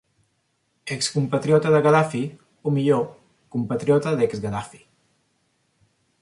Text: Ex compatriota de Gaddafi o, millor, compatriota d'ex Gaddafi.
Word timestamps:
Ex 0.95 1.09
compatriota 1.17 1.73
de 1.75 1.81
Gaddafi 1.87 2.21
o, 2.31 2.73
millor, 2.79 3.05
compatriota 3.57 4.15
d'ex 4.23 4.43
Gaddafi. 4.47 4.83